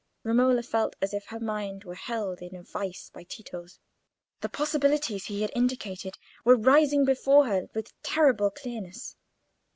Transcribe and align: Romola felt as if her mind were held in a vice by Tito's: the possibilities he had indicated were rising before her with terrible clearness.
Romola 0.23 0.63
felt 0.63 0.95
as 0.99 1.13
if 1.13 1.27
her 1.27 1.39
mind 1.39 1.83
were 1.83 1.93
held 1.93 2.41
in 2.41 2.55
a 2.55 2.63
vice 2.63 3.11
by 3.11 3.21
Tito's: 3.21 3.77
the 4.39 4.49
possibilities 4.49 5.25
he 5.25 5.43
had 5.43 5.51
indicated 5.55 6.17
were 6.43 6.55
rising 6.57 7.05
before 7.05 7.45
her 7.45 7.69
with 7.75 7.93
terrible 8.01 8.49
clearness. 8.49 9.15